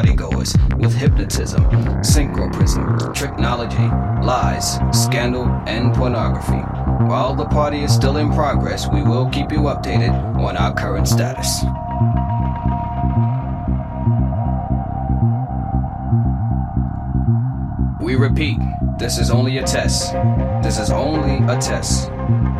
[0.00, 1.62] partygoers with hypnotism,
[2.00, 3.76] synchroprism, technology,
[4.24, 6.62] lies, scandal, and pornography.
[7.06, 11.06] While the party is still in progress, we will keep you updated on our current
[11.06, 11.64] status.
[18.02, 18.58] We repeat,
[18.98, 20.14] this is only a test.
[20.62, 22.10] This is only a test.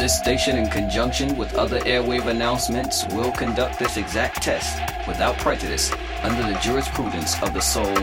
[0.00, 5.92] This station, in conjunction with other airwave announcements, will conduct this exact test without prejudice
[6.22, 7.94] under the jurisprudence of the soul,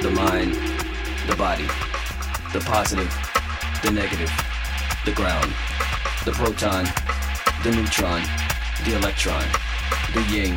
[0.00, 0.54] the mind,
[1.28, 1.66] the body,
[2.54, 3.12] the positive,
[3.82, 4.32] the negative,
[5.04, 5.52] the ground,
[6.24, 6.86] the proton,
[7.62, 8.22] the neutron,
[8.86, 9.44] the electron,
[10.14, 10.54] the yin,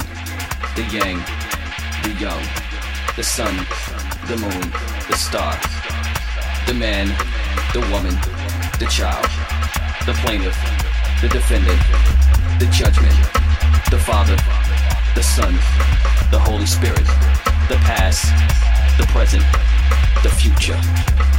[0.78, 1.18] the yang,
[2.04, 2.42] the young,
[3.18, 3.54] the sun,
[4.30, 4.72] the moon,
[5.10, 5.54] the star,
[6.66, 7.08] the man,
[7.74, 8.16] the woman,
[8.80, 9.28] the child,
[10.06, 10.58] the plaintiff,
[11.22, 11.80] the defendant,
[12.60, 13.14] the judgment,
[13.92, 14.36] the Father,
[15.14, 15.54] the Son,
[16.32, 17.06] the Holy Spirit,
[17.70, 18.26] the past,
[18.98, 19.44] the present,
[20.24, 21.31] the future.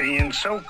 [0.00, 0.60] And so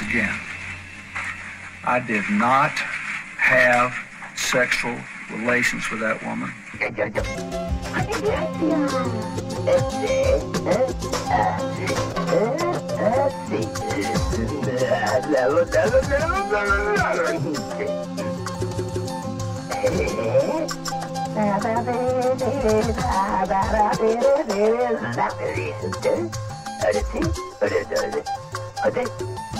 [0.00, 0.38] again.
[1.84, 2.70] I did not
[3.38, 3.94] have
[4.36, 4.96] sexual
[5.30, 6.52] relations with that woman.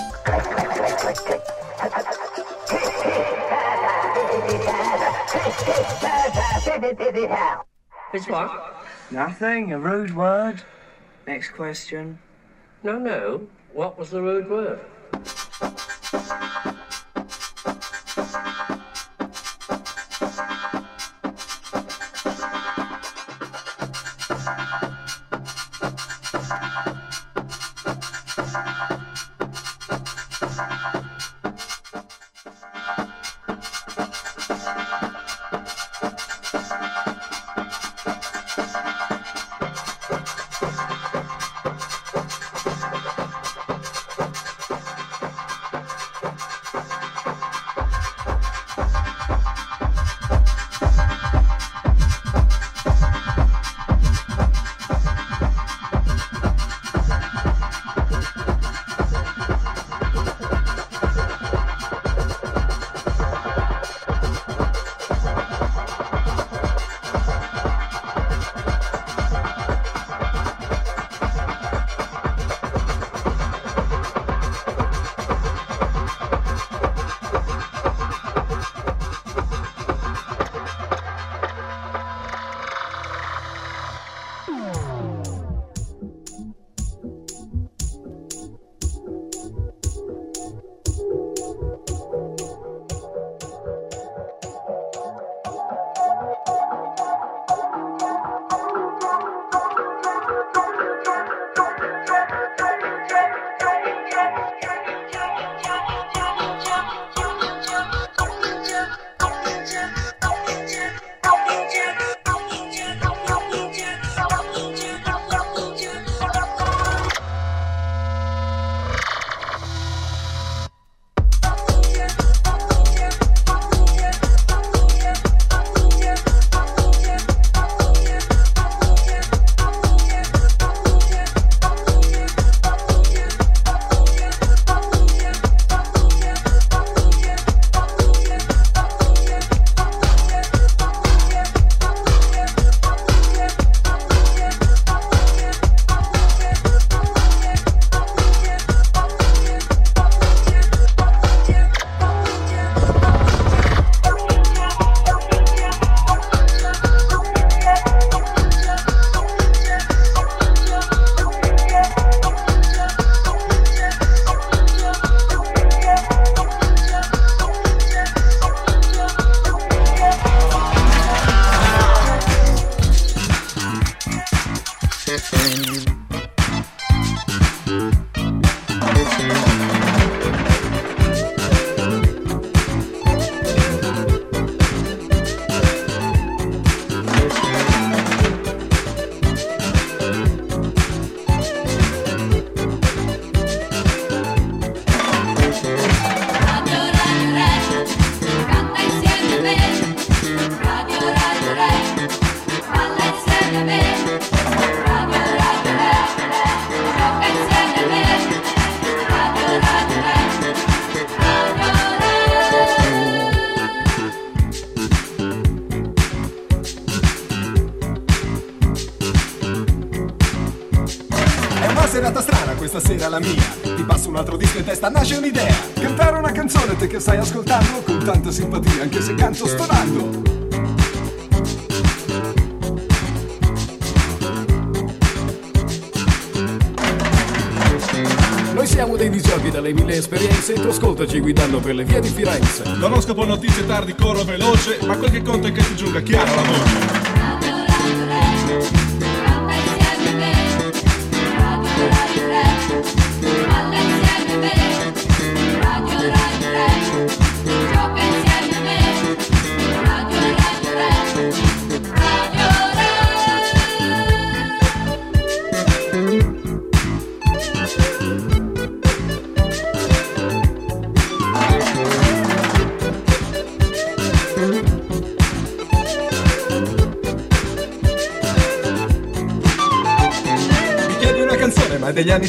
[9.10, 10.62] Nothing, a rude word.
[11.26, 12.18] Next question.
[12.82, 13.48] No, no.
[13.72, 14.80] What was the rude word?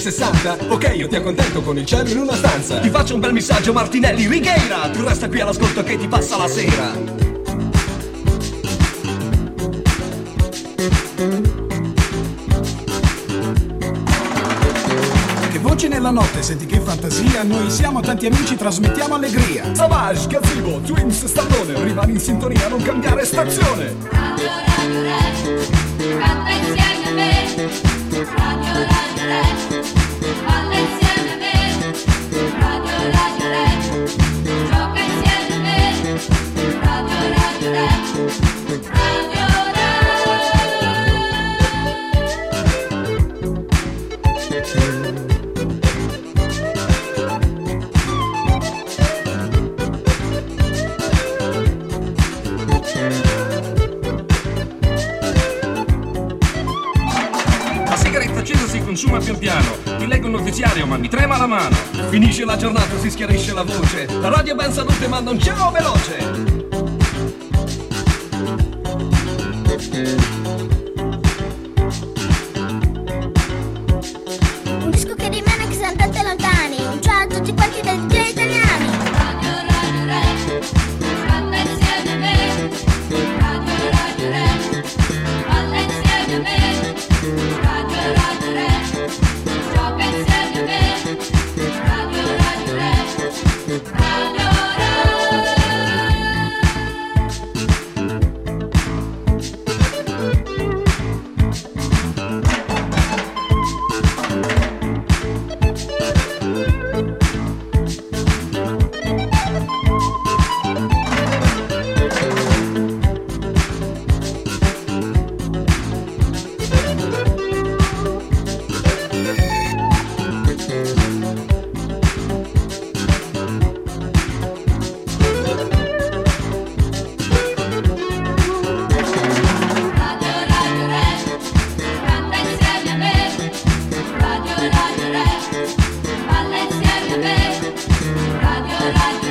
[0.01, 3.33] 60 Ok io ti accontento con il cielo in una stanza Ti faccio un bel
[3.33, 7.29] messaggio Martinelli Righeira Tu resta qui all'ascolto che ti passa la sera
[15.91, 19.75] nella notte, senti che fantasia, noi siamo tanti amici, trasmettiamo allegria.
[19.75, 23.95] Savage, Gazzibo, Twins, Stallone, rimani in sintonia, non cambiare stazione.
[24.09, 25.30] Radio, radio.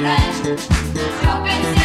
[0.02, 0.60] that.
[1.24, 1.79] Hope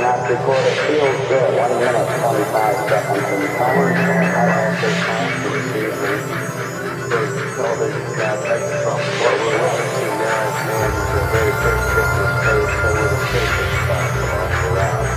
[0.00, 1.18] last recorded feels.
[1.54, 3.78] One minute, 25 seconds in time.
[3.84, 5.94] I have the time to receive
[7.10, 7.20] the
[7.54, 12.24] television traffic from what we're witnessing now is known as the very first trip to
[12.42, 15.14] space over the safest spot along the route.